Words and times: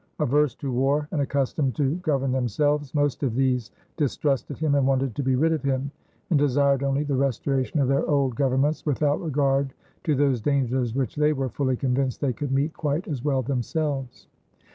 Averse 0.17 0.55
to 0.55 0.71
war 0.71 1.07
and 1.11 1.21
accustomed 1.21 1.75
to 1.75 1.93
govern 1.97 2.31
themselves, 2.31 2.95
most 2.95 3.21
of 3.21 3.35
these 3.35 3.69
distrusted 3.97 4.57
him 4.57 4.73
and 4.73 4.87
wanted 4.87 5.13
to 5.13 5.21
be 5.21 5.35
rid 5.35 5.53
of 5.53 5.61
him, 5.61 5.91
and 6.31 6.39
desired 6.39 6.81
only 6.81 7.03
the 7.03 7.13
restoration 7.15 7.79
of 7.79 7.87
their 7.87 8.07
old 8.09 8.33
governments 8.33 8.83
without 8.83 9.21
regard 9.21 9.75
to 10.05 10.15
those 10.15 10.41
dangers 10.41 10.95
which 10.95 11.15
they 11.15 11.33
were 11.33 11.49
fully 11.49 11.75
convinced 11.77 12.19
they 12.19 12.33
could 12.33 12.51
meet 12.51 12.73
quite 12.73 13.07
as 13.07 13.23
well 13.23 13.43
themselves. 13.43 14.25